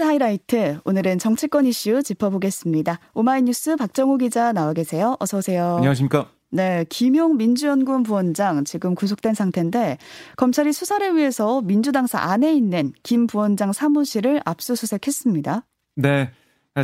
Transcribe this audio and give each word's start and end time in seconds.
뉴스 0.00 0.02
하이라이트. 0.02 0.80
오늘은 0.86 1.18
정치권 1.18 1.66
이슈 1.66 2.02
짚어보겠습니다. 2.02 3.00
오마이뉴스 3.12 3.76
박정우 3.76 4.16
기자 4.16 4.50
나와 4.52 4.72
계세요. 4.72 5.14
어서 5.20 5.36
오세요. 5.38 5.74
안녕하십니까? 5.76 6.26
네, 6.50 6.86
김용 6.88 7.36
민주연구원 7.36 8.02
부원장 8.02 8.64
지금 8.64 8.94
구속된 8.94 9.34
상태인데 9.34 9.98
검찰이 10.36 10.72
수사를 10.72 11.14
위해서 11.16 11.60
민주당사 11.60 12.18
안에 12.18 12.54
있는 12.54 12.94
김 13.02 13.26
부원장 13.26 13.74
사무실을 13.74 14.40
압수수색했습니다. 14.46 15.66
네. 15.96 16.30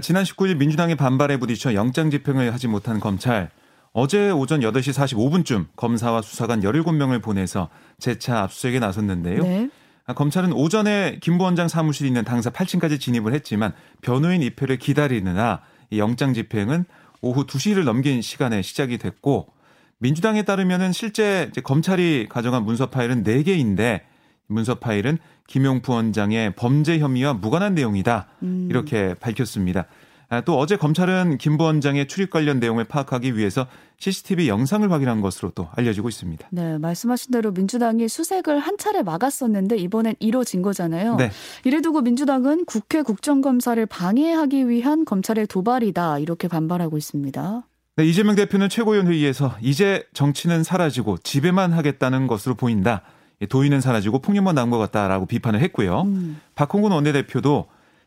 지난 0.03 0.25
19일 0.25 0.58
민주당의 0.58 0.96
반발에 0.96 1.39
부딪혀 1.39 1.72
영장 1.72 2.11
집행을 2.11 2.53
하지 2.53 2.68
못한 2.68 3.00
검찰 3.00 3.48
어제 3.94 4.30
오전 4.30 4.61
8시 4.61 4.93
45분쯤 4.93 5.68
검사와 5.75 6.21
수사관 6.21 6.61
17명을 6.61 7.22
보내서 7.22 7.71
재차 7.98 8.43
압수수색에 8.43 8.79
나섰는데요. 8.79 9.43
네. 9.43 9.71
검찰은 10.14 10.52
오전에 10.52 11.18
김 11.20 11.36
부원장 11.36 11.68
사무실이 11.68 12.08
있는 12.08 12.24
당사 12.24 12.50
8층까지 12.50 13.00
진입을 13.00 13.34
했지만 13.34 13.72
변호인 14.02 14.42
입회를 14.42 14.79
기다리느라 14.79 15.62
영장 15.96 16.32
집행은 16.32 16.84
오후 17.22 17.46
2시를 17.46 17.84
넘긴 17.84 18.22
시간에 18.22 18.62
시작이 18.62 18.98
됐고 18.98 19.48
민주당에 19.98 20.42
따르면은 20.42 20.92
실제 20.92 21.50
검찰이 21.64 22.26
가져간 22.29 22.64
문서 22.64 22.86
파일은 22.90 23.24
4개인데 23.24 24.02
문서 24.46 24.76
파일은 24.76 25.18
김용 25.46 25.80
부원장의 25.80 26.54
범죄 26.54 26.98
혐의와 26.98 27.34
무관한 27.34 27.74
내용이다. 27.74 28.29
음. 28.43 28.68
이렇게 28.70 29.14
밝혔습니다. 29.14 29.86
아, 30.29 30.40
또 30.40 30.58
어제 30.58 30.76
검찰은 30.76 31.39
김 31.39 31.57
부원장의 31.57 32.08
출입 32.08 32.30
관련 32.30 32.58
내용을 32.58 32.84
파악하기 32.84 33.36
위해서 33.36 33.66
CCTV 33.98 34.48
영상을 34.48 34.91
확인한 34.91 35.20
것으로 35.20 35.52
또 35.55 35.69
알려지고 35.72 36.08
있습니다. 36.08 36.48
네, 36.50 36.78
말씀하신 36.78 37.30
대로 37.32 37.52
민주당이 37.52 38.08
수색을 38.08 38.58
한 38.58 38.77
차례 38.77 39.02
막았었는데 39.02 39.77
이번엔 39.77 40.16
이뤄진 40.19 40.62
거잖아요. 40.62 41.16
네. 41.16 41.30
이래 41.64 41.80
두고 41.80 42.02
민주당은 42.02 42.64
국회 42.64 43.02
국정감사를 43.02 43.84
방해하기 43.86 44.69
위한 44.69 45.04
검찰의 45.04 45.47
도발이다 45.47 46.19
이렇게 46.19 46.48
반발하고 46.48 46.97
있습니다. 46.97 47.62
네, 47.97 48.04
이재명 48.04 48.34
대표는 48.34 48.69
최고위원 48.69 49.06
회의에서 49.06 49.56
이제 49.62 50.04
정치는 50.12 50.64
사라지고 50.64 51.19
지배만 51.19 51.72
하겠다는 51.72 52.27
것으로 52.27 52.54
보인다. 52.54 53.02
도의는 53.48 53.80
사라지고 53.80 54.20
폭력만 54.20 54.54
나온 54.54 54.70
것 54.70 54.78
같다라고 54.78 55.27
비판을 55.27 55.60
했고요. 55.60 56.02
음. 56.02 56.41
박홍근 56.54 56.91
원내대표도 56.91 57.66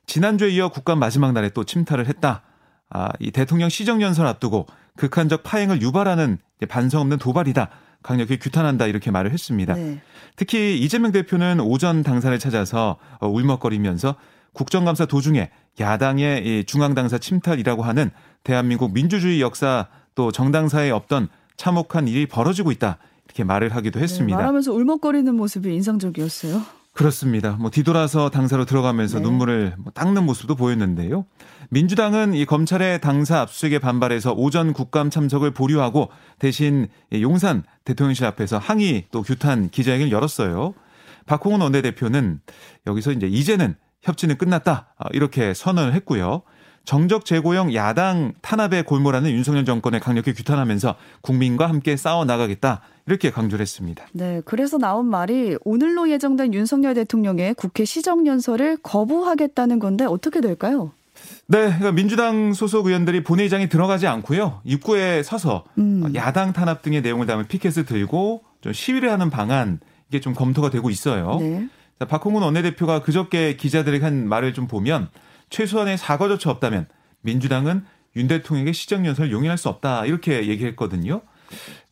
지난주에 0.09 0.49
이어 0.49 0.69
국감 0.69 0.97
마지막 0.97 1.33
날에 1.33 1.49
또 1.49 1.63
침탈을 1.63 2.07
했다. 2.07 2.41
아, 2.89 3.09
이 3.19 3.29
대통령 3.29 3.69
시정연설 3.69 4.25
앞두고 4.25 4.65
극한적 4.97 5.43
파행을 5.43 5.83
유발하는 5.83 6.39
반성 6.67 7.01
없는 7.01 7.19
도발이다. 7.19 7.69
강력히 8.01 8.39
규탄한다 8.39 8.87
이렇게 8.87 9.11
말을 9.11 9.31
했습니다. 9.31 9.75
네. 9.75 10.01
특히 10.35 10.79
이재명 10.79 11.11
대표는 11.11 11.59
오전 11.59 12.01
당사를 12.01 12.37
찾아서 12.39 12.97
어, 13.19 13.27
울먹거리면서 13.27 14.15
국정감사 14.53 15.05
도중에 15.05 15.51
야당의 15.79 16.65
중앙당사 16.65 17.19
침탈이라고 17.19 17.83
하는 17.83 18.09
대한민국 18.43 18.93
민주주의 18.93 19.41
역사 19.41 19.87
또 20.15 20.31
정당사에 20.31 20.89
없던 20.89 21.27
참혹한 21.55 22.07
일이 22.07 22.25
벌어지고 22.25 22.71
있다. 22.71 22.97
이렇게 23.25 23.43
말을 23.43 23.75
하기도 23.75 23.99
네, 23.99 24.03
했습니다. 24.03 24.35
네, 24.35 24.41
말하면서 24.41 24.73
울먹거리는 24.73 25.35
모습이 25.35 25.71
인상적이었어요. 25.75 26.63
그렇습니다. 26.99 27.51
뭐 27.51 27.69
뒤돌아서 27.69 28.29
당사로 28.29 28.65
들어가면서 28.65 29.19
네. 29.19 29.23
눈물을 29.23 29.75
뭐 29.77 29.89
닦는 29.93 30.25
모습도 30.25 30.55
보였는데요. 30.55 31.25
민주당은 31.69 32.33
이 32.33 32.45
검찰의 32.45 32.99
당사 32.99 33.39
압수수색에 33.39 33.79
반발해서 33.79 34.33
오전 34.33 34.73
국감 34.73 35.09
참석을 35.09 35.51
보류하고 35.51 36.09
대신 36.39 36.89
용산 37.13 37.63
대통령실 37.85 38.25
앞에서 38.25 38.57
항의 38.57 39.05
또 39.11 39.21
규탄 39.21 39.69
기자회견을 39.69 40.11
열었어요. 40.11 40.73
박홍은 41.25 41.61
원내대표는 41.61 42.41
여기서 42.85 43.13
이제 43.13 43.27
이제는 43.27 43.77
협치는 44.01 44.37
끝났다 44.37 44.93
아, 44.97 45.07
이렇게 45.13 45.53
선언을 45.53 45.93
했고요. 45.93 46.41
정적 46.89 47.23
제고형 47.23 47.75
야당 47.75 48.33
탄압에 48.41 48.81
골몰하는 48.81 49.29
윤석열 49.29 49.63
정권에 49.63 49.99
강력히 49.99 50.33
규탄하면서 50.33 50.95
국민과 51.21 51.69
함께 51.69 51.95
싸워 51.95 52.25
나가겠다 52.25 52.81
이렇게 53.05 53.29
강조를 53.29 53.61
했습니다. 53.61 54.07
네, 54.11 54.41
그래서 54.43 54.79
나온 54.79 55.05
말이 55.05 55.55
오늘로 55.63 56.09
예정된 56.09 56.55
윤석열 56.55 56.95
대통령의 56.95 57.53
국회 57.53 57.85
시정연설을 57.85 58.77
거부하겠다는 58.81 59.77
건데 59.77 60.05
어떻게 60.05 60.41
될까요? 60.41 60.91
네, 61.45 61.65
그러니까 61.65 61.91
민주당 61.91 62.53
소속 62.53 62.87
의원들이 62.87 63.23
본회의장에 63.23 63.69
들어가지 63.69 64.07
않고요. 64.07 64.61
입구에 64.63 65.21
서서 65.21 65.65
음. 65.77 66.11
야당 66.15 66.53
탄압 66.53 66.81
등의 66.81 67.03
내용을 67.03 67.27
담은 67.27 67.45
피켓을 67.45 67.85
들고 67.85 68.41
좀 68.61 68.73
시위를 68.73 69.11
하는 69.11 69.29
방안 69.29 69.79
이게 70.07 70.19
좀 70.19 70.33
검토가 70.33 70.71
되고 70.71 70.89
있어요. 70.89 71.37
네. 71.39 71.67
자, 71.99 72.05
박홍근 72.05 72.41
원내대표가 72.41 73.03
그저께 73.03 73.57
기자들에게 73.57 74.03
한 74.03 74.27
말을 74.27 74.55
좀 74.55 74.65
보면 74.65 75.09
최소한의 75.49 75.97
사과조차 75.97 76.49
없다면 76.51 76.87
민주당은 77.21 77.85
윤 78.15 78.27
대통령의 78.27 78.73
시정연설을 78.73 79.31
용인할 79.31 79.57
수 79.57 79.69
없다 79.69 80.05
이렇게 80.05 80.47
얘기했거든요. 80.47 81.21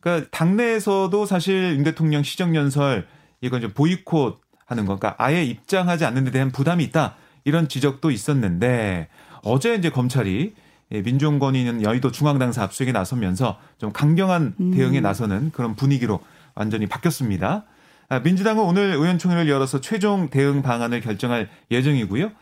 그러니까 0.00 0.28
당내에서도 0.30 1.26
사실 1.26 1.74
윤 1.76 1.84
대통령 1.84 2.22
시정연설 2.22 3.06
이건 3.40 3.60
좀 3.60 3.72
보이콧 3.72 4.40
하는 4.66 4.84
거, 4.84 4.96
그러니까 4.96 5.22
아예 5.22 5.44
입장하지 5.44 6.04
않는 6.04 6.24
데 6.24 6.30
대한 6.30 6.50
부담이 6.50 6.84
있다 6.84 7.16
이런 7.44 7.68
지적도 7.68 8.10
있었는데 8.10 9.08
어제 9.42 9.74
이제 9.74 9.90
검찰이 9.90 10.54
민중권위는 10.90 11.82
여의도 11.82 12.10
중앙당사 12.10 12.62
압수수색에 12.64 12.92
나서면서 12.92 13.58
좀 13.78 13.92
강경한 13.92 14.54
음. 14.58 14.70
대응에 14.72 15.00
나서는 15.00 15.52
그런 15.52 15.76
분위기로 15.76 16.20
완전히 16.54 16.86
바뀌었습니다. 16.86 17.64
아, 18.10 18.18
민주당은 18.20 18.62
오늘 18.62 18.92
의원총회를 18.94 19.48
열어서 19.48 19.80
최종 19.80 20.30
대응 20.30 20.62
방안을 20.62 21.02
결정할 21.02 21.48
예정이고요. 21.70 22.32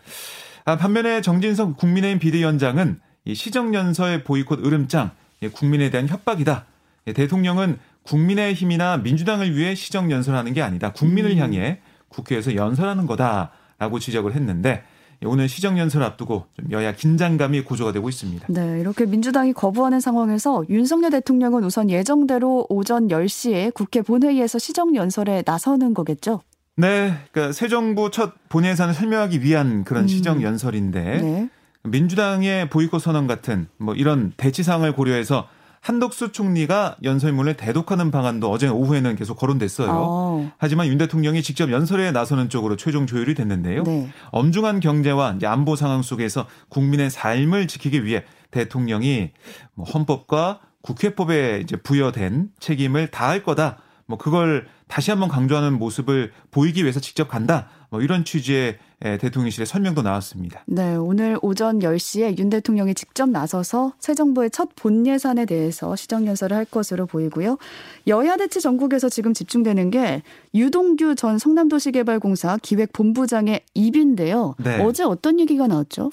아, 0.69 0.77
반면에 0.77 1.21
정진석 1.21 1.77
국민의힘 1.77 2.19
비대위원장은 2.19 2.99
시정연설 3.33 4.25
보이콧 4.25 4.67
으름장 4.67 5.13
국민에 5.53 5.91
대한 5.91 6.09
협박이다. 6.09 6.67
대통령은 7.15 7.79
국민의힘이나 8.03 8.97
민주당을 8.97 9.57
위해 9.57 9.77
시정연설하는 9.77 10.55
게 10.55 10.63
아니다. 10.63 10.93
국민을 10.93 11.31
음. 11.31 11.39
향해 11.39 11.79
국회에서 12.09 12.57
연설하는 12.57 13.07
거다라고 13.07 14.01
지적을 14.01 14.35
했는데 14.35 14.83
오늘 15.25 15.49
시정연설 15.49 16.03
앞두고 16.03 16.47
좀 16.55 16.73
여야 16.73 16.93
긴장감이 16.97 17.63
고조가 17.63 17.93
되고 17.93 18.09
있습니다. 18.09 18.49
네, 18.49 18.81
이렇게 18.81 19.07
민주당이 19.07 19.53
거부하는 19.53 20.01
상황에서 20.01 20.65
윤석열 20.69 21.13
대통령은 21.13 21.63
우선 21.63 21.91
예정대로 21.91 22.67
오전 22.69 23.07
10시에 23.07 23.73
국회 23.73 24.03
본회의에서 24.03 24.59
시정연설에 24.59 25.45
나서는 25.47 25.95
거겠죠? 25.95 26.41
네, 26.77 27.15
그러니까 27.33 27.53
새 27.53 27.69
정부 27.69 28.11
첫 28.11 28.35
의사는 28.53 28.93
설명하기 28.93 29.43
위한 29.43 29.85
그런 29.85 30.05
음. 30.05 30.09
시정 30.09 30.43
연설인데 30.43 31.03
네. 31.03 31.49
민주당의 31.85 32.69
보이콧 32.69 33.01
선언 33.01 33.27
같은 33.27 33.69
뭐 33.79 33.95
이런 33.95 34.33
대치 34.37 34.63
상황을 34.63 34.93
고려해서 34.93 35.49
한덕수 35.81 36.33
총리가 36.33 36.97
연설문을 37.05 37.55
대독하는 37.57 38.11
방안도 38.11 38.51
어제 38.51 38.67
오후에는 38.67 39.15
계속 39.15 39.37
거론됐어요. 39.37 39.89
어. 39.93 40.53
하지만 40.59 40.89
윤 40.89 40.99
대통령이 40.99 41.43
직접 41.43 41.71
연설에 41.71 42.11
나서는 42.11 42.49
쪽으로 42.49 42.77
최종 42.77 43.07
조율이 43.07 43.35
됐는데요. 43.35 43.85
네. 43.85 44.11
엄중한 44.33 44.81
경제와 44.81 45.37
안보 45.45 45.77
상황 45.77 46.03
속에서 46.03 46.47
국민의 46.71 47.11
삶을 47.11 47.69
지키기 47.69 48.05
위해 48.05 48.25
대통령이 48.51 49.31
뭐 49.75 49.87
헌법과 49.87 50.61
국회법에 50.83 51.61
이제 51.63 51.77
부여된 51.77 52.49
책임을 52.59 53.09
다할 53.09 53.45
거다. 53.45 53.79
뭐 54.07 54.17
그걸 54.19 54.67
다시 54.87 55.11
한번 55.11 55.29
강조하는 55.29 55.79
모습을 55.79 56.33
보이기 56.53 56.83
위해서 56.83 57.01
직접 57.01 57.29
간다. 57.29 57.69
뭐 57.91 58.01
이런 58.01 58.25
취지의 58.25 58.79
대통령실의 59.01 59.67
설명도 59.67 60.03
나왔습니다. 60.03 60.63
네, 60.67 60.95
오늘 60.95 61.39
오전 61.43 61.81
10시에 61.81 62.39
윤 62.39 62.49
대통령이 62.51 62.95
직접 62.95 63.29
나서서 63.29 63.95
새 63.99 64.15
정부의 64.15 64.51
첫 64.51 64.69
본 64.77 65.07
예산에 65.07 65.45
대해서 65.47 65.97
시정연설을 65.97 66.57
할 66.57 66.65
것으로 66.65 67.07
보이고요. 67.07 67.59
여야 68.07 68.37
대치 68.37 68.61
전국에서 68.61 69.09
지금 69.09 69.35
집중되는 69.35 69.91
게 69.91 70.23
유동규 70.55 71.15
전 71.17 71.39
성남도시개발공사 71.39 72.59
기획본부장의 72.63 73.63
입인데요. 73.75 74.55
네. 74.59 74.81
어제 74.83 75.03
어떤 75.03 75.41
얘기가 75.41 75.67
나왔죠? 75.67 76.11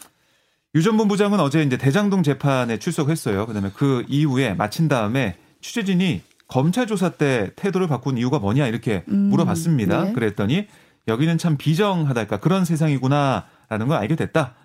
유 0.76 0.82
전 0.82 0.98
본부장은 0.98 1.40
어제 1.40 1.62
이제 1.62 1.78
대장동 1.78 2.24
재판에 2.24 2.80
출석했어요. 2.80 3.46
그다음에 3.46 3.70
그 3.76 4.04
이후에 4.08 4.56
마친 4.56 4.88
다음에 4.88 5.36
취재진이 5.62 6.22
검찰 6.48 6.88
조사 6.88 7.10
때 7.10 7.52
태도를 7.56 7.88
바꾼 7.88 8.18
이유가 8.18 8.40
뭐냐 8.40 8.68
이렇게 8.68 9.04
음, 9.10 9.30
물어봤습니다. 9.30 10.04
네. 10.06 10.14
그랬더니 10.14 10.68
여기는 11.08 11.38
참 11.38 11.58
비정하달까 11.58 12.40
그런 12.40 12.66
세상이구나라는 12.66 13.88
걸 13.88 13.98
알게 13.98 14.16
됐다. 14.16 14.56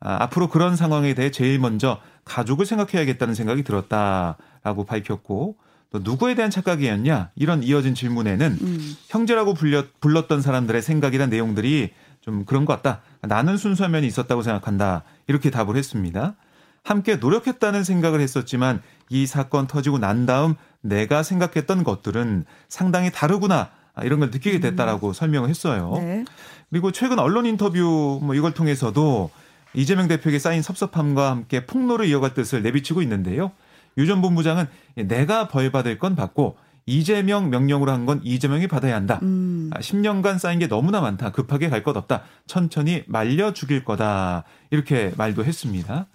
아, 0.00 0.22
앞으로 0.24 0.48
그런 0.48 0.76
상황에 0.76 1.14
대해 1.14 1.30
제일 1.30 1.58
먼저 1.58 2.00
가족을 2.24 2.66
생각해야겠다는 2.66 3.34
생각이 3.34 3.62
들었다라고 3.62 4.84
밝혔고 4.84 5.56
또 5.90 5.98
누구에 6.00 6.34
대한 6.34 6.50
착각이었냐 6.50 7.30
이런 7.36 7.62
이어진 7.62 7.94
질문에는 7.94 8.58
음. 8.60 8.96
형제라고 9.08 9.54
불렸, 9.54 10.00
불렀던 10.00 10.42
사람들의 10.42 10.82
생각이란 10.82 11.30
내용들이 11.30 11.90
좀 12.20 12.44
그런 12.44 12.64
것 12.64 12.74
같다. 12.74 13.02
나는 13.22 13.56
순수한 13.56 13.92
면이 13.92 14.06
있었다고 14.06 14.42
생각한다. 14.42 15.04
이렇게 15.28 15.50
답을 15.50 15.76
했습니다. 15.76 16.34
함께 16.82 17.16
노력했다는 17.16 17.84
생각을 17.84 18.20
했었지만 18.20 18.82
이 19.08 19.26
사건 19.26 19.66
터지고 19.66 19.98
난 19.98 20.26
다음 20.26 20.54
내가 20.88 21.22
생각했던 21.22 21.84
것들은 21.84 22.44
상당히 22.68 23.10
다르구나. 23.10 23.70
아, 23.94 24.04
이런 24.04 24.20
걸 24.20 24.30
느끼게 24.30 24.60
됐다라고 24.60 25.08
음. 25.08 25.12
설명을 25.12 25.48
했어요. 25.48 25.94
네. 25.98 26.24
그리고 26.70 26.92
최근 26.92 27.18
언론 27.18 27.46
인터뷰 27.46 28.20
뭐 28.22 28.34
이걸 28.34 28.52
통해서도 28.52 29.30
이재명 29.74 30.08
대표에게 30.08 30.38
쌓인 30.38 30.62
섭섭함과 30.62 31.30
함께 31.30 31.64
폭로를 31.66 32.06
이어갈 32.06 32.34
뜻을 32.34 32.62
내비치고 32.62 33.02
있는데요. 33.02 33.52
유 33.98 34.06
전 34.06 34.20
본부장은 34.20 34.66
내가 35.06 35.48
벌 35.48 35.70
받을 35.72 35.98
건 35.98 36.14
받고 36.16 36.58
이재명 36.84 37.48
명령으로 37.50 37.90
한 37.90 38.04
건 38.06 38.20
이재명이 38.22 38.66
받아야 38.68 38.94
한다. 38.94 39.18
음. 39.22 39.70
10년간 39.74 40.34
아, 40.34 40.38
쌓인 40.38 40.58
게 40.58 40.68
너무나 40.68 41.00
많다. 41.00 41.32
급하게 41.32 41.68
갈 41.70 41.82
것 41.82 41.96
없다. 41.96 42.22
천천히 42.46 43.02
말려 43.06 43.52
죽일 43.54 43.84
거다. 43.84 44.44
이렇게 44.70 45.12
말도 45.16 45.44
했습니다. 45.44 46.06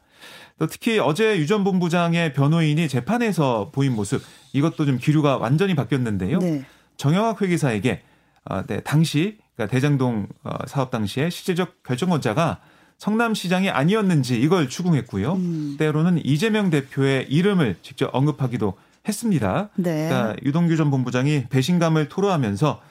또 0.62 0.68
특히 0.68 1.00
어제 1.00 1.40
유 1.40 1.48
전 1.48 1.63
본부장의 1.63 2.34
변호인이 2.34 2.88
재판에서 2.88 3.72
보인 3.74 3.96
모습 3.96 4.22
이것도 4.54 4.86
좀 4.86 5.00
기류가 5.00 5.38
완전히 5.38 5.74
바뀌었는데요. 5.75 6.38
네. 6.38 6.63
정영학 6.98 7.42
회계사에게 7.42 8.04
어, 8.46 8.62
네, 8.68 8.80
당시 8.81 9.40
그러니까 9.56 9.74
대장동 9.74 10.28
어, 10.44 10.52
사업 10.68 10.92
당시에 10.92 11.31
실질적 11.31 11.81
결정권자가 11.81 12.60
성남시장이 13.00 13.72
아니었는지 13.72 14.40
이걸 14.40 14.69
추궁했고요. 14.69 15.34
음. 15.34 15.75
때로는 15.80 16.22
이재명 16.24 16.69
대표의 16.69 17.25
이름을 17.30 17.78
직접 17.81 18.13
언급하기도 18.13 18.75
했습니다. 19.08 19.69
네. 19.78 20.10
그러니까 20.10 20.36
유동규 20.46 20.78
전 20.78 20.92
본부장이 20.92 21.46
배신감을 21.50 22.08
토로하면서 22.08 22.69
어, 22.69 22.81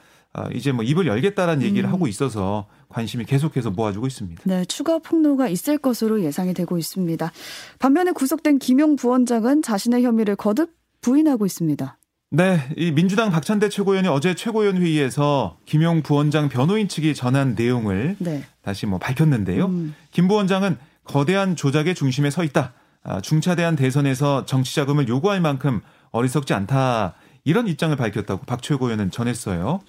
이제 0.54 0.72
뭐 0.72 0.84
입을 0.84 1.06
열겠다라는 1.06 1.62
얘기를 1.62 1.88
음. 1.88 1.92
하고 1.92 2.06
있어서 2.06 2.66
관심이 2.88 3.24
계속해서 3.24 3.70
모아지고 3.70 4.06
있습니다. 4.06 4.42
네, 4.44 4.64
추가 4.64 4.98
폭로가 4.98 5.48
있을 5.48 5.78
것으로 5.78 6.22
예상이 6.22 6.54
되고 6.54 6.78
있습니다. 6.78 7.32
반면에 7.78 8.12
구속된 8.12 8.58
김용 8.58 8.96
부원장은 8.96 9.62
자신의 9.62 10.04
혐의를 10.04 10.36
거듭 10.36 10.72
부인하고 11.00 11.46
있습니다. 11.46 11.98
네, 12.32 12.60
이 12.76 12.92
민주당 12.92 13.30
박찬대 13.30 13.70
최고위원이 13.70 14.06
어제 14.06 14.34
최고위원 14.34 14.76
회의에서 14.76 15.58
김용 15.66 16.02
부원장 16.02 16.48
변호인 16.48 16.86
측이 16.86 17.14
전한 17.14 17.56
내용을 17.56 18.16
네. 18.20 18.44
다시 18.62 18.86
뭐 18.86 19.00
밝혔는데요. 19.00 19.66
음. 19.66 19.94
김 20.12 20.28
부원장은 20.28 20.78
거대한 21.02 21.56
조작의 21.56 21.96
중심에 21.96 22.30
서 22.30 22.44
있다. 22.44 22.72
아, 23.02 23.20
중차대한 23.20 23.74
대선에서 23.74 24.44
정치 24.44 24.76
자금을 24.76 25.08
요구할 25.08 25.40
만큼 25.40 25.80
어리석지 26.12 26.54
않다. 26.54 27.14
이런 27.44 27.66
입장을 27.68 27.94
밝혔다고 27.96 28.44
박 28.46 28.62
최고위원은 28.62 29.10
전했어요. 29.10 29.80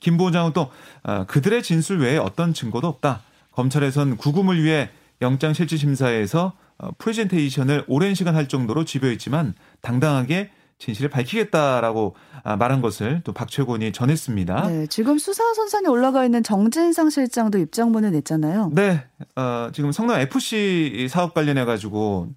김 0.00 0.16
부원장은 0.16 0.52
또 0.52 0.70
아, 1.02 1.24
그들의 1.26 1.62
진술 1.62 2.00
외에 2.00 2.16
어떤 2.16 2.54
증거도 2.54 2.86
없다. 2.86 3.22
검찰에선 3.52 4.16
구금을 4.16 4.62
위해 4.62 4.90
영장 5.20 5.52
실질 5.52 5.78
심사에서 5.78 6.52
어, 6.78 6.90
프레젠테이션을 6.98 7.84
오랜 7.88 8.14
시간 8.14 8.36
할 8.36 8.46
정도로 8.46 8.84
집요했지만 8.84 9.54
당당하게 9.80 10.50
진실을 10.78 11.10
밝히겠다라고 11.10 12.14
아, 12.44 12.56
말한 12.56 12.80
것을 12.80 13.20
또 13.24 13.32
박최곤이 13.32 13.92
전했습니다. 13.92 14.68
네, 14.68 14.86
지금 14.86 15.18
수사 15.18 15.42
선상에 15.54 15.88
올라가 15.88 16.24
있는 16.24 16.44
정진상 16.44 17.10
실장도 17.10 17.58
입장문을 17.58 18.12
냈잖아요. 18.12 18.70
네, 18.74 19.04
어, 19.34 19.70
지금 19.72 19.90
성남 19.90 20.20
FC 20.20 21.08
사업 21.10 21.34
관련해 21.34 21.64
가지고 21.64 22.28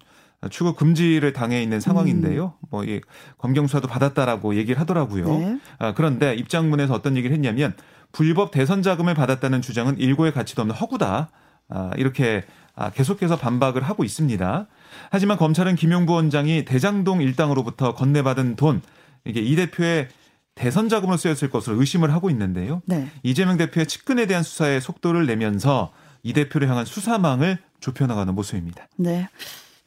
출국 0.50 0.76
금지를 0.76 1.32
당해 1.32 1.62
있는 1.62 1.80
상황인데요. 1.80 2.54
음. 2.60 2.66
뭐이 2.70 3.00
검경 3.38 3.66
수사도 3.66 3.88
받았다라고 3.88 4.56
얘기를 4.56 4.80
하더라고요. 4.80 5.38
네. 5.38 5.58
아, 5.78 5.94
그런데 5.94 6.34
입장문에서 6.34 6.94
어떤 6.94 7.16
얘기를 7.16 7.34
했냐면 7.34 7.74
불법 8.10 8.50
대선 8.50 8.82
자금을 8.82 9.14
받았다는 9.14 9.62
주장은 9.62 9.98
일고의 9.98 10.32
가치도 10.32 10.62
없는 10.62 10.74
허구다. 10.74 11.30
아, 11.68 11.90
이렇게 11.96 12.44
아, 12.74 12.90
계속해서 12.90 13.36
반박을 13.36 13.82
하고 13.82 14.04
있습니다. 14.04 14.66
하지만 15.10 15.36
검찰은 15.36 15.76
김용부 15.76 16.12
원장이 16.12 16.64
대장동 16.64 17.22
일당으로부터 17.22 17.94
건네받은 17.94 18.56
돈 18.56 18.82
이게 19.24 19.40
이 19.40 19.56
대표의 19.56 20.08
대선 20.54 20.88
자금으로 20.88 21.16
쓰였을 21.16 21.48
것으로 21.50 21.80
의심을 21.80 22.12
하고 22.12 22.28
있는데요. 22.30 22.82
네. 22.84 23.08
이재명 23.22 23.56
대표의 23.56 23.86
측근에 23.86 24.26
대한 24.26 24.42
수사에 24.42 24.80
속도를 24.80 25.26
내면서 25.26 25.92
이 26.22 26.32
대표를 26.32 26.68
향한 26.68 26.84
수사망을 26.84 27.58
좁혀나가는 27.80 28.34
모습입니다. 28.34 28.86
네. 28.96 29.28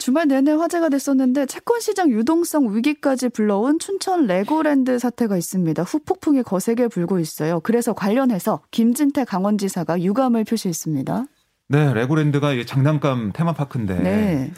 주말 0.05 0.27
내내 0.27 0.51
화제가 0.51 0.89
됐었는데 0.89 1.47
채권 1.47 1.79
시장 1.79 2.11
유동성 2.11 2.75
위기까지 2.75 3.27
불러온 3.27 3.79
춘천 3.79 4.27
레고랜드 4.27 4.99
사태가 4.99 5.35
있습니다. 5.35 5.81
후폭풍이 5.81 6.43
거세게 6.43 6.89
불고 6.89 7.17
있어요. 7.17 7.59
그래서 7.61 7.93
관련해서 7.93 8.61
김진태 8.69 9.23
강원지사가 9.23 9.99
유감을 10.03 10.43
표시했습니다. 10.43 11.25
네, 11.69 11.91
레고랜드가 11.95 12.51
장난감 12.67 13.31
테마파크인데 13.33 13.99
네. 13.99 14.53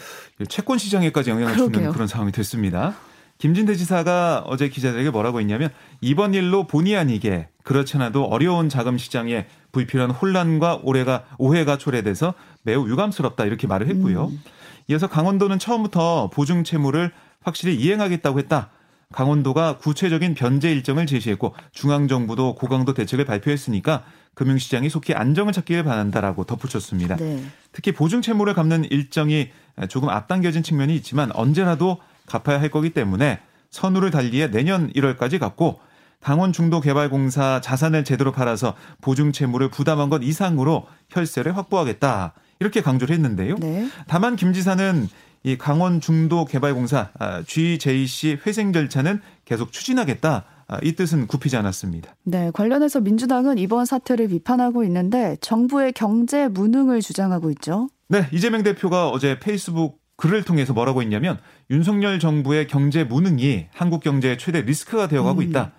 채권 0.50 0.80
시장에까지 0.80 1.30
영향을 1.30 1.54
그러게요. 1.54 1.72
주는 1.72 1.92
그런 1.94 2.10
상황이 2.10 2.34
됐습니다. 2.34 2.96
김진태 3.38 3.76
지사가 3.76 4.44
어제 4.48 4.68
기자들에게 4.68 5.12
뭐라고 5.12 5.40
했냐면 5.40 5.70
이번 6.02 6.34
일로 6.34 6.68
본의 6.68 6.98
아니게 6.98 7.48
그렇지 7.64 7.96
않아도 7.96 8.26
어려운 8.26 8.68
자금 8.68 8.98
시장에 8.98 9.46
불필요한 9.72 10.12
혼란과 10.12 10.82
오해가 10.84 11.24
오해가 11.38 11.78
초래돼서 11.78 12.34
매우 12.64 12.90
유감스럽다 12.90 13.46
이렇게 13.46 13.66
말을 13.66 13.88
했고요. 13.88 14.26
음. 14.26 14.42
이어서 14.88 15.08
강원도는 15.08 15.60
처음부터 15.60 16.30
보증 16.32 16.64
채무를 16.64 17.12
확실히 17.42 17.76
이행하겠다고 17.76 18.40
했다. 18.40 18.70
강원도가 19.14 19.78
구체적인 19.78 20.34
변제 20.34 20.72
일정을 20.72 21.06
제시했고 21.06 21.54
중앙정부도 21.72 22.56
고강도 22.56 22.94
대책을 22.94 23.26
발표했으니까 23.26 24.04
금융시장이 24.34 24.90
속히 24.90 25.14
안정을 25.14 25.54
찾기를 25.54 25.84
바란다라고 25.84 26.44
덧붙였습니다. 26.44 27.16
네. 27.16 27.44
특히 27.72 27.92
보증 27.94 28.22
채무를 28.22 28.54
갚는 28.54 28.86
일정이 28.86 29.50
조금 29.90 30.10
앞당겨진 30.10 30.64
측면이 30.64 30.96
있지만 30.98 31.32
언제라도 31.34 31.98
갚아야 32.26 32.60
할 32.60 32.70
거기 32.70 32.90
때문에 32.90 33.40
선우를 33.70 34.12
달리해 34.12 34.52
내년 34.52 34.92
1월까지 34.92 35.40
갚고 35.40 35.80
강원 36.22 36.52
중도개발공사 36.52 37.62
자산을 37.62 38.04
제대로 38.04 38.32
팔아서 38.32 38.76
보증 39.02 39.32
채무를 39.32 39.70
부담한 39.70 40.10
것 40.10 40.22
이상으로 40.24 40.88
혈세를 41.10 41.56
확보하겠다. 41.56 42.34
이렇게 42.60 42.82
강조를 42.82 43.14
했는데요. 43.16 43.56
네. 43.60 43.88
다만 44.08 44.36
김 44.36 44.54
지사는 44.54 45.08
이 45.44 45.58
강원 45.58 46.02
중도 46.02 46.46
개발공사 46.46 47.10
GJC 47.46 48.40
회생 48.46 48.74
절차는 48.74 49.22
계속 49.46 49.72
추진하겠다. 49.72 50.46
아, 50.70 50.80
이 50.84 50.94
뜻은 50.94 51.28
굽히지 51.28 51.56
않았습니다. 51.56 52.14
네, 52.24 52.52
관련해서 52.54 53.00
민주당은 53.00 53.58
이번 53.58 53.86
사태를 53.86 54.28
비판하고 54.28 54.84
있는데 54.84 55.38
정부의 55.40 55.94
경제 55.94 56.50
무능을 56.50 57.02
주장하고 57.02 57.50
있죠. 57.52 57.88
네, 58.10 58.28
이재명 58.34 58.64
대표가 58.64 59.10
어제 59.10 59.40
페이스북 59.40 60.02
글을 60.18 60.44
통해서 60.44 60.74
뭐라고 60.74 61.02
했냐면 61.02 61.38
윤석열 61.70 62.20
정부의 62.20 62.68
경제 62.68 63.06
무능이 63.06 63.68
한국 63.74 64.04
경제의 64.04 64.38
최대 64.38 64.62
리스크가 64.62 65.08
되어가고 65.08 65.40
음. 65.40 65.44
있다. 65.44 65.72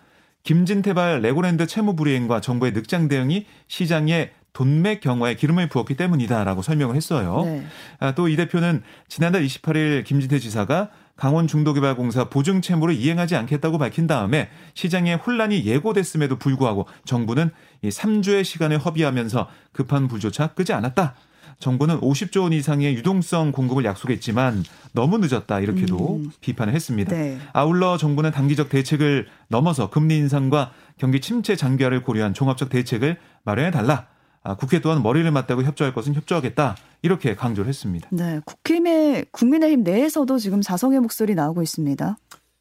김진태발 0.45 1.21
레고랜드 1.21 1.67
채무 1.67 1.95
불이행과 1.95 2.41
정부의 2.41 2.73
늑장 2.73 3.09
대응이 3.09 3.45
시장에 3.67 4.31
돈맥 4.59 5.01
경화에 5.01 5.37
기름을 5.37 5.69
부었기 5.69 5.95
때문이다라고 5.95 6.63
설명을 6.63 6.97
했어요. 6.97 7.43
네. 7.45 7.65
아, 8.01 8.13
또 8.17 8.29
이 8.29 8.35
대표는 8.35 8.83
지난달 9.07 9.45
28일 9.45 10.05
김진태 10.05 10.41
지사가 10.41 10.89
강원 11.17 11.47
중도개발공사 11.47 12.25
보증 12.29 12.61
채무를 12.61 12.97
이행하지 12.97 13.37
않겠다고 13.37 13.79
밝힌 13.79 14.09
다음에 14.09 14.49
시장에 14.75 15.15
혼란이 15.15 15.65
예고됐음에도 15.65 16.39
불구하고 16.39 16.87
정부는 17.05 17.51
이 17.83 17.89
3주의 17.89 18.43
시간을 18.43 18.79
허비하면서 18.79 19.49
급한 19.73 20.09
불조차 20.09 20.49
끄지 20.49 20.73
않았다. 20.73 21.15
정부는 21.61 22.01
50조 22.01 22.43
원 22.43 22.53
이상의 22.53 22.95
유동성 22.95 23.53
공급을 23.53 23.85
약속했지만 23.85 24.65
너무 24.93 25.19
늦었다 25.19 25.61
이렇게도 25.61 26.17
음. 26.17 26.31
비판을 26.41 26.75
했습니다. 26.75 27.15
네. 27.15 27.39
아울러 27.53 27.97
정부는 27.97 28.33
단기적 28.33 28.69
대책을 28.71 29.29
넘어서 29.49 29.89
금리 29.89 30.17
인상과 30.17 30.73
경기 30.99 31.21
침체 31.21 31.55
장기화를 31.55 32.03
고려한 32.03 32.35
종합적 32.35 32.71
대책을 32.71 33.19
마련해 33.45 33.71
달라. 33.71 34.07
아, 34.49 34.55
국회 34.55 34.81
또한 34.81 35.03
머리를 35.03 35.31
맞대고 35.31 35.63
협조할 35.63 35.93
것은 35.93 36.15
협조하겠다 36.15 36.75
이렇게 37.03 37.35
강조를 37.35 37.69
했습니다. 37.69 38.09
네, 38.11 38.41
국힘의 38.47 39.27
국민의힘 39.31 39.83
내에서도 39.83 40.39
지금 40.39 40.63
자성의 40.63 41.01
목소리 41.01 41.35
나오고 41.35 41.63
있습니다. 41.63 42.17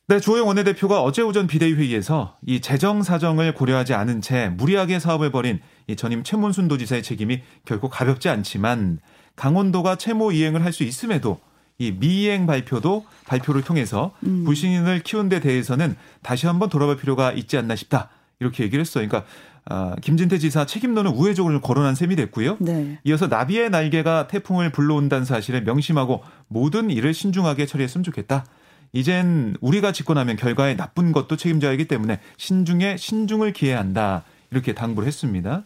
네, 0.10 0.20
주호영 0.20 0.48
원내대표가 0.48 1.01
어제 1.01 1.22
오전 1.22 1.48
비대위 1.48 1.75
회의에서 1.75 2.38
이 2.46 2.60
재정 2.60 3.03
사정을 3.03 3.53
고려하지 3.53 3.94
않은 3.94 4.20
채 4.22 4.50
무리하게 4.50 5.00
사업을 5.00 5.32
벌인 5.32 5.62
이 5.88 5.96
전임 5.96 6.24
최문순 6.24 6.67
도지사의 6.67 7.03
책임이 7.03 7.41
결코 7.63 7.89
가볍지 7.89 8.27
않지만 8.29 9.00
강원도가 9.38 9.96
채무 9.98 10.34
이행을 10.34 10.65
할 10.65 10.74
수 10.74 10.84
있음에도 10.84 11.39
이 11.77 11.91
미이행 11.91 12.48
발표도 12.48 13.06
발표를 13.27 13.62
통해서 13.62 14.12
음. 14.25 14.44
불신을 14.44 15.03
키운 15.03 15.29
데 15.29 15.39
대해서는 15.39 15.96
다시 16.22 16.48
한번 16.48 16.70
돌아볼 16.70 16.98
필요가 16.98 17.32
있지 17.32 17.58
않나 17.58 17.75
싶다. 17.77 18.10
이렇게 18.39 18.63
얘기를 18.63 18.82
했어요. 18.82 19.08
그러니까 19.08 19.29
아, 19.70 19.96
김진태 20.02 20.38
지사 20.38 20.66
책임론을 20.66 21.12
우회적으로 21.14 21.60
거론한 21.62 21.96
셈이 21.96 22.16
됐고요. 22.16 22.58
네. 22.60 23.00
이어서 23.04 23.28
나비의 23.28 23.70
날개가 23.70 24.28
태풍을 24.28 24.72
불러온다는 24.72 25.26
사실을 25.26 25.64
명심하고 25.64 26.24
모든 26.48 26.90
일을 26.90 27.14
신중하게 27.14 27.66
처리했으면 27.66 28.04
좋겠다. 28.04 28.46
이젠 28.94 29.56
우리가 29.60 29.92
나면 30.14 30.38
결과에 30.38 30.78
나쁜 30.78 31.12
것도 31.12 31.36
책임져야 31.36 31.72
하기 31.72 31.86
때문에 31.86 32.20
신중에 32.38 32.96
신중을 32.98 33.52
기해야 33.52 33.80
한다. 33.80 34.24
이렇게 34.52 34.74
당부를 34.74 35.06
했습니다. 35.08 35.66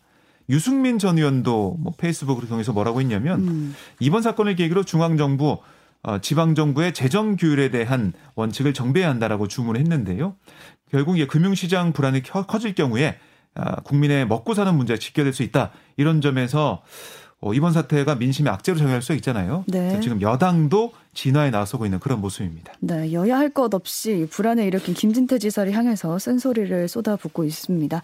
유승민 0.49 0.97
전 0.97 1.17
의원도 1.17 1.77
뭐 1.79 1.93
페이스북을 1.97 2.47
통해서 2.49 2.73
뭐라고 2.73 2.99
했냐면 2.99 3.47
음. 3.47 3.75
이번 3.99 4.23
사건을 4.23 4.55
계기로 4.55 4.83
중앙정부 4.83 5.59
어, 6.03 6.17
지방정부의 6.17 6.93
재정 6.93 7.35
규율에 7.35 7.69
대한 7.69 8.13
원칙을 8.33 8.73
정비해야 8.73 9.09
한다라고 9.11 9.47
주문을 9.47 9.79
했는데요. 9.79 10.35
결국 10.89 11.17
이게 11.17 11.27
금융시장 11.27 11.93
불안이 11.93 12.23
커질 12.23 12.73
경우에 12.73 13.09
아, 13.09 13.13
국민의 13.83 14.27
먹고 14.27 14.53
사는 14.53 14.73
문제가 14.73 14.97
직결될 14.99 15.33
수 15.33 15.43
있다. 15.43 15.71
이런 15.97 16.21
점에서 16.21 16.81
어, 17.43 17.53
이번 17.55 17.73
사태가 17.73 18.15
민심의 18.15 18.53
악재로 18.53 18.77
작용할 18.77 19.01
수 19.01 19.13
있잖아요. 19.13 19.63
네. 19.67 19.99
지금 19.99 20.21
여당도 20.21 20.93
진화에 21.15 21.49
나서고 21.49 21.85
있는 21.85 21.99
그런 21.99 22.21
모습입니다. 22.21 22.71
네, 22.79 23.11
여야 23.13 23.37
할 23.37 23.49
것 23.49 23.73
없이 23.73 24.27
불안에 24.29 24.65
일으킨 24.67 24.93
김진태 24.93 25.39
지사를 25.39 25.71
향해서 25.73 26.19
쓴소리를 26.19 26.87
쏟아붓고 26.87 27.43
있습니다. 27.43 28.01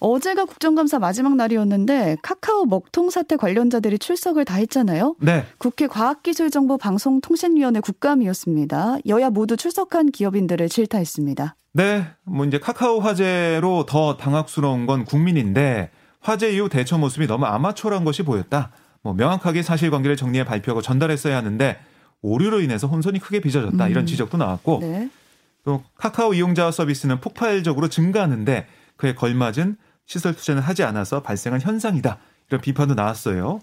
어제가 0.00 0.46
국정감사 0.46 0.98
마지막 0.98 1.36
날이었는데 1.36 2.16
카카오 2.22 2.64
먹통 2.64 3.10
사태 3.10 3.36
관련자들이 3.36 3.98
출석을 3.98 4.44
다 4.46 4.56
했잖아요. 4.56 5.14
네. 5.20 5.46
국회 5.58 5.86
과학기술정보방송통신위원회 5.86 7.80
국감이었습니다. 7.80 8.98
여야 9.06 9.30
모두 9.30 9.56
출석한 9.56 10.10
기업인들을 10.10 10.68
질타했습니다. 10.68 11.54
네, 11.72 12.06
뭐 12.24 12.44
이제 12.46 12.58
카카오 12.58 13.00
화재로 13.00 13.86
더 13.86 14.16
당황스러운 14.16 14.86
건 14.86 15.04
국민인데 15.04 15.90
화재 16.20 16.50
이후 16.50 16.68
대처 16.68 16.98
모습이 16.98 17.26
너무 17.26 17.44
아마추어란 17.44 18.04
것이 18.04 18.24
보였다. 18.24 18.72
뭐 19.02 19.14
명확하게 19.14 19.62
사실관계를 19.62 20.16
정리해 20.16 20.44
발표하고 20.44 20.82
전달했어야 20.82 21.36
하는데 21.36 21.78
오류로 22.22 22.60
인해서 22.60 22.86
혼선이 22.86 23.18
크게 23.20 23.40
빚어졌다. 23.40 23.84
음. 23.84 23.90
이런 23.90 24.06
지적도 24.06 24.36
나왔고 24.36 24.78
네. 24.80 25.10
또 25.64 25.82
카카오 25.96 26.34
이용자 26.34 26.70
서비스는 26.70 27.20
폭발적으로 27.20 27.88
증가하는데 27.88 28.66
그에 28.96 29.14
걸맞은 29.14 29.76
시설 30.10 30.34
투자는 30.34 30.60
하지 30.60 30.82
않아서 30.82 31.22
발생한 31.22 31.60
현상이다. 31.60 32.18
이런 32.48 32.60
비판도 32.60 32.94
나왔어요. 32.94 33.60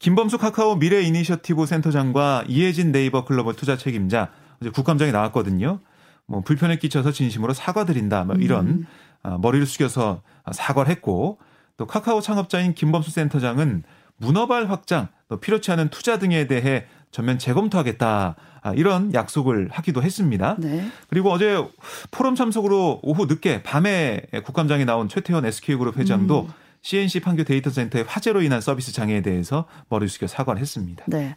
김범수 0.00 0.36
카카오 0.36 0.74
미래 0.74 1.00
이니셔티브 1.02 1.64
센터장과 1.64 2.42
이해진 2.48 2.90
네이버 2.90 3.24
글로벌 3.24 3.54
투자 3.54 3.76
책임자 3.76 4.32
어제 4.60 4.70
국감장에 4.70 5.12
나왔거든요. 5.12 5.78
뭐 6.26 6.40
불편을 6.40 6.78
끼쳐서 6.78 7.12
진심으로 7.12 7.52
사과드린다. 7.52 8.24
뭐 8.24 8.34
이런 8.34 8.66
음. 8.66 8.86
아, 9.22 9.38
머리를 9.40 9.64
숙여서 9.64 10.22
사과를 10.50 10.90
했고 10.90 11.38
또 11.76 11.86
카카오 11.86 12.20
창업자인 12.20 12.74
김범수 12.74 13.12
센터장은 13.12 13.84
문어발 14.16 14.68
확장, 14.68 15.06
또 15.28 15.38
필요치 15.38 15.70
않은 15.70 15.90
투자 15.90 16.18
등에 16.18 16.48
대해 16.48 16.86
전면 17.16 17.38
재검토하겠다. 17.38 18.36
아, 18.60 18.72
이런 18.74 19.14
약속을 19.14 19.70
하기도 19.72 20.02
했습니다. 20.02 20.56
네. 20.58 20.86
그리고 21.08 21.30
어제 21.30 21.64
포럼 22.10 22.34
참석으로 22.34 23.00
오후 23.02 23.24
늦게 23.24 23.62
밤에 23.62 24.20
국감장에 24.44 24.84
나온 24.84 25.08
최태원 25.08 25.46
SK그룹 25.46 25.96
회장도 25.96 26.42
음. 26.42 26.52
CNC 26.82 27.20
판교 27.20 27.44
데이터 27.44 27.70
센터의 27.70 28.04
화재로 28.06 28.42
인한 28.42 28.60
서비스 28.60 28.92
장애에 28.92 29.22
대해서 29.22 29.64
머리 29.88 30.08
숙여 30.08 30.26
사과를 30.26 30.60
했습니다. 30.60 31.04
네. 31.06 31.36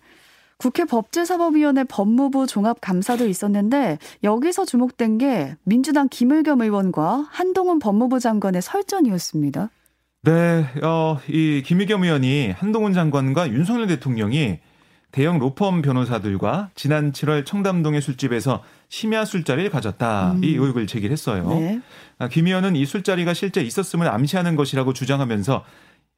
국회 0.58 0.84
법제사법위원회 0.84 1.86
법무부 1.86 2.46
종합감사도 2.46 3.26
있었는데 3.26 4.00
여기서 4.22 4.66
주목된 4.66 5.18
게 5.18 5.56
민주당 5.64 6.10
김을겸 6.10 6.62
의원과 6.62 7.30
한동훈 7.32 7.80
법무부 7.80 8.20
장관의 8.20 8.62
설전이었습니다. 8.62 9.70
네, 10.24 10.66
어, 10.84 11.20
이 11.30 11.64
김의겸 11.66 12.04
의원이 12.04 12.52
한동훈 12.52 12.92
장관과 12.92 13.52
윤석열 13.54 13.88
대통령이 13.88 14.60
대형 15.12 15.39
로펌 15.39 15.82
변호사들과 15.82 16.70
지난 16.75 17.12
7월 17.12 17.46
청담동의 17.46 18.01
술집에서 18.01 18.63
심야 18.89 19.25
술자리를 19.25 19.70
가졌다. 19.70 20.34
음. 20.34 20.44
이 20.44 20.50
의혹을 20.50 20.88
제기했어요. 20.88 21.50
네. 21.50 21.82
아, 22.20 22.28
김 22.28 22.48
의원은 22.48 22.75
이 22.75 22.86
술자리가 22.86 23.34
실제 23.34 23.62
있었음을 23.62 24.08
암시하는 24.08 24.56
것이라고 24.56 24.94
주장하면서 24.94 25.66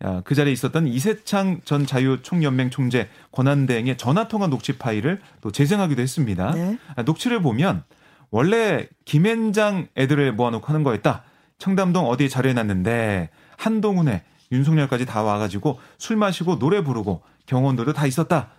아, 0.03 0.21
그 0.25 0.35
자리에 0.35 0.51
있었던 0.51 0.87
이세창 0.87 1.61
전 1.63 1.85
자유총연맹 1.85 2.69
총재 2.69 3.07
권한대행의 3.31 3.97
전화통화 3.97 4.47
녹취 4.47 4.77
파일을 4.77 5.21
또 5.41 5.51
재생하기도 5.51 6.01
했습니다. 6.01 6.51
네. 6.51 6.77
아, 6.95 7.03
녹취를 7.03 7.41
보면 7.41 7.83
원래 8.29 8.87
김앤장 9.05 9.87
애들을 9.95 10.33
모아놓고 10.33 10.67
하는 10.67 10.83
거였다. 10.83 11.23
청담동 11.59 12.07
어디에 12.07 12.27
자료해놨는데 12.27 13.29
한동훈에 13.57 14.23
윤석열까지 14.51 15.05
다 15.05 15.21
와가지고 15.21 15.79
술 15.97 16.17
마시고 16.17 16.59
노래 16.59 16.83
부르고 16.83 17.21
경호원들도 17.45 17.93
다 17.93 18.05
있었다. 18.07 18.49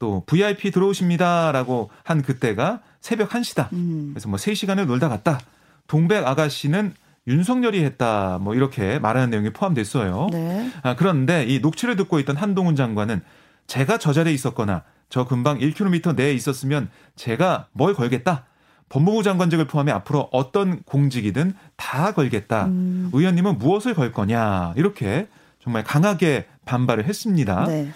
또 0.00 0.24
VIP 0.26 0.72
들어오십니다라고 0.72 1.90
한 2.02 2.22
그때가 2.22 2.80
새벽 3.00 3.30
1시다. 3.30 3.72
음. 3.72 4.10
그래서 4.12 4.28
뭐 4.28 4.36
3시간을 4.38 4.86
놀다 4.86 5.08
갔다. 5.08 5.38
동백 5.86 6.26
아가씨는 6.26 6.94
윤석열이 7.28 7.84
했다. 7.84 8.38
뭐 8.40 8.54
이렇게 8.54 8.98
말하는 8.98 9.30
내용이 9.30 9.50
포함됐어요. 9.50 10.28
네. 10.32 10.70
아, 10.82 10.96
그런데 10.96 11.44
이 11.44 11.60
녹취를 11.60 11.96
듣고 11.96 12.18
있던 12.18 12.36
한동훈 12.36 12.74
장관은 12.74 13.20
제가 13.66 13.98
저 13.98 14.12
자리에 14.12 14.32
있었거나 14.32 14.82
저 15.10 15.26
금방 15.26 15.58
1km 15.58 16.16
내에 16.16 16.32
있었으면 16.32 16.88
제가 17.14 17.66
뭘 17.72 17.94
걸겠다. 17.94 18.46
법무부 18.88 19.22
장관직을 19.22 19.66
포함해 19.66 19.92
앞으로 19.92 20.28
어떤 20.32 20.82
공직이든 20.82 21.54
다 21.76 22.12
걸겠다. 22.12 22.66
음. 22.66 23.10
의원님은 23.12 23.58
무엇을 23.58 23.94
걸 23.94 24.12
거냐. 24.12 24.72
이렇게 24.76 25.28
정말 25.62 25.84
강하게 25.84 26.46
반발을 26.64 27.04
했습니다. 27.04 27.66
네. 27.66 27.92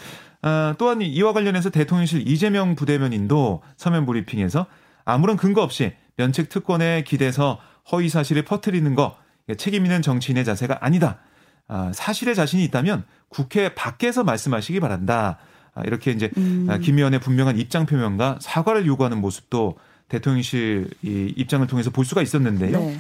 아, 0.47 0.75
또한 0.77 1.01
이와 1.01 1.33
관련해서 1.33 1.71
대통령실 1.71 2.29
이재명 2.29 2.75
부대변인도 2.75 3.63
서면 3.79 4.05
브리핑에서 4.05 4.67
아무런 5.07 5.39
근거 5.39 5.63
없이 5.63 5.95
면책 6.17 6.51
특권에 6.51 7.03
기대서 7.03 7.59
허위 7.91 8.11
사실을 8.11 8.45
퍼뜨리는 8.45 8.95
거 8.95 9.17
책임 9.57 9.87
있는 9.87 10.03
정치인의 10.03 10.45
자세가 10.45 10.81
아니다. 10.83 11.19
아, 11.67 11.93
사실에 11.95 12.35
자신이 12.35 12.63
있다면 12.65 13.05
국회 13.31 13.75
밖에서 13.75 14.23
말씀하시기 14.23 14.81
바란다. 14.81 15.39
아, 15.75 15.83
이렇게 15.87 16.11
이제 16.11 16.31
음. 16.37 16.67
아, 16.69 16.77
김 16.77 16.99
의원의 16.99 17.21
분명한 17.21 17.59
입장 17.59 17.87
표명과 17.87 18.39
사과를 18.43 18.85
요구하는 18.85 19.23
모습도 19.23 19.79
대통령실 20.09 20.91
이 21.03 21.33
입장을 21.39 21.67
통해서 21.67 21.89
볼 21.89 22.05
수가 22.05 22.21
있었는데요. 22.21 22.79
네. 22.79 22.99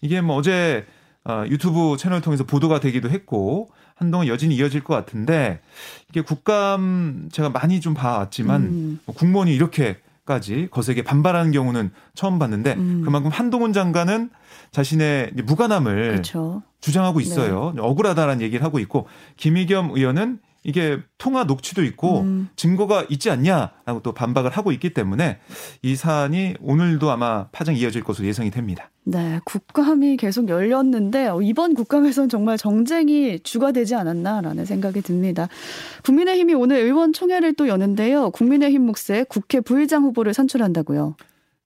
이게 0.00 0.20
뭐 0.20 0.36
어제 0.36 0.86
어, 1.24 1.42
유튜브 1.48 1.96
채널을 1.98 2.22
통해서 2.22 2.44
보도가 2.44 2.78
되기도 2.78 3.10
했고 3.10 3.70
한동안 3.94 4.26
여진이 4.26 4.54
이어질 4.56 4.82
것 4.82 4.94
같은데 4.94 5.60
이게 6.10 6.20
국감 6.20 7.28
제가 7.32 7.50
많이 7.50 7.80
좀 7.80 7.94
봐왔지만 7.94 8.62
음. 8.62 9.00
뭐 9.04 9.14
국무원이 9.14 9.54
이렇게까지 9.54 10.68
거세게 10.70 11.02
반발하는 11.02 11.52
경우는 11.52 11.90
처음 12.14 12.38
봤는데 12.38 12.74
음. 12.74 13.02
그만큼 13.04 13.30
한동훈 13.30 13.72
장관은 13.72 14.30
자신의 14.72 15.32
무관함을 15.44 16.10
그렇죠. 16.10 16.62
주장하고 16.80 17.20
있어요. 17.20 17.72
네. 17.76 17.82
억울하다라는 17.82 18.42
얘기를 18.42 18.64
하고 18.64 18.78
있고 18.78 19.06
김의겸 19.36 19.92
의원은 19.92 20.38
이게 20.64 20.98
통화 21.18 21.44
녹취도 21.44 21.84
있고 21.84 22.22
음. 22.22 22.48
증거가 22.56 23.04
있지 23.10 23.30
않냐라고 23.30 24.00
또 24.02 24.12
반박을 24.12 24.50
하고 24.50 24.72
있기 24.72 24.94
때문에 24.94 25.38
이 25.82 25.94
사안이 25.94 26.54
오늘도 26.60 27.10
아마 27.10 27.48
파장 27.52 27.76
이어질 27.76 28.02
것으로 28.02 28.26
예상이 28.26 28.50
됩니다. 28.50 28.90
네, 29.04 29.38
국감이 29.44 30.16
계속 30.16 30.48
열렸는데 30.48 31.28
이번 31.42 31.74
국감에선 31.74 32.30
정말 32.30 32.56
정쟁이 32.56 33.38
주가 33.40 33.72
되지 33.72 33.94
않았나라는 33.94 34.64
생각이 34.64 35.02
듭니다. 35.02 35.48
국민의힘이 36.04 36.54
오늘 36.54 36.78
의원 36.78 37.12
총회를 37.12 37.52
또 37.52 37.68
여는데요. 37.68 38.30
국민의힘 38.30 38.86
몫에 38.86 39.24
국회 39.28 39.60
부의장 39.60 40.04
후보를 40.04 40.32
선출한다고요. 40.32 41.16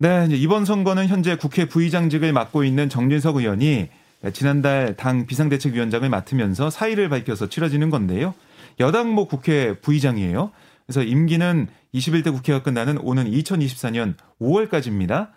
네, 0.00 0.26
이번 0.31 0.64
선거는 0.64 1.07
현재 1.07 1.37
국회 1.37 1.67
부의장직을 1.67 2.33
맡고 2.33 2.64
있는 2.64 2.88
정진석 2.88 3.37
의원이 3.37 3.88
지난달 4.33 4.97
당 4.97 5.26
비상대책위원장을 5.26 6.09
맡으면서 6.09 6.71
사의를 6.71 7.09
밝혀서 7.09 7.49
치러지는 7.49 7.90
건데요. 7.90 8.35
여당모 8.80 9.26
국회 9.26 9.78
부의장이에요. 9.80 10.50
그래서 10.87 11.02
임기는 11.02 11.68
21대 11.94 12.32
국회가 12.32 12.62
끝나는 12.62 12.99
오는 12.99 13.30
2024년 13.30 14.14
5월까지입니다. 14.40 15.30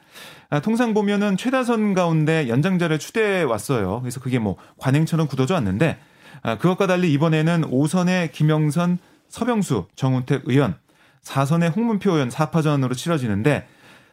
아, 0.49 0.59
통상 0.61 0.93
보면은 0.93 1.37
최다선 1.37 1.93
가운데 1.93 2.47
연장자를 2.47 2.99
추대해 2.99 3.43
왔어요. 3.43 4.01
그래서 4.01 4.19
그게 4.19 4.39
뭐 4.39 4.57
관행처럼 4.77 5.27
굳어져 5.27 5.53
왔는데 5.55 5.97
아, 6.43 6.57
그것과 6.57 6.87
달리 6.87 7.11
이번에는 7.13 7.69
5선의 7.69 8.31
김영선, 8.31 8.97
서병수, 9.29 9.87
정운택 9.95 10.43
의원, 10.45 10.75
4선의 11.23 11.75
홍문표 11.75 12.11
의원 12.11 12.29
4파전으로 12.29 12.95
치러지는데 12.97 13.67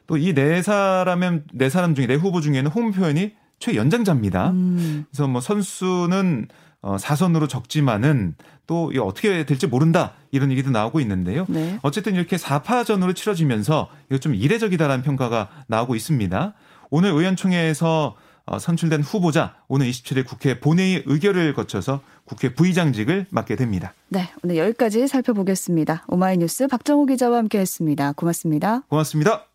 또 0.06 0.16
이 0.16 0.32
네 0.32 0.62
사람의 0.62 1.42
네 1.52 1.68
사람 1.68 1.94
중에 1.94 2.06
네 2.06 2.14
후보 2.14 2.40
중에는 2.40 2.70
홍문표 2.70 3.00
의원이 3.02 3.32
최연장자입니다. 3.58 4.50
음. 4.50 5.04
그래서 5.10 5.26
뭐 5.28 5.40
선수는 5.40 6.48
어, 6.80 6.96
사선으로 6.98 7.48
적지만은 7.48 8.36
또 8.66 8.92
어떻게 9.02 9.44
될지 9.44 9.66
모른다 9.66 10.12
이런 10.30 10.50
얘기도 10.50 10.70
나오고 10.70 11.00
있는데요. 11.00 11.44
네. 11.48 11.78
어쨌든 11.82 12.14
이렇게 12.14 12.36
4파전으로 12.36 13.16
치러지면서 13.16 13.88
이거 14.10 14.18
좀 14.18 14.34
이례적이다라는 14.34 15.02
평가가 15.02 15.48
나오고 15.66 15.96
있습니다. 15.96 16.54
오늘 16.90 17.10
의원총회에서 17.10 18.16
어, 18.46 18.58
선출된 18.58 19.02
후보자 19.02 19.56
오늘 19.68 19.90
27일 19.90 20.26
국회 20.26 20.58
본회의 20.58 21.02
의결을 21.04 21.52
거쳐서 21.52 22.00
국회 22.24 22.54
부의장직을 22.54 23.26
맡게 23.30 23.56
됩니다. 23.56 23.92
네, 24.08 24.30
오늘 24.42 24.56
여기까지 24.56 25.06
살펴보겠습니다. 25.06 26.04
오마이뉴스 26.08 26.66
박정호 26.68 27.06
기자와 27.06 27.38
함께했습니다. 27.38 28.12
고맙습니다. 28.12 28.82
고맙습니다. 28.88 29.47